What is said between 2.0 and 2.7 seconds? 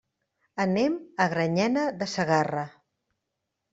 de Segarra.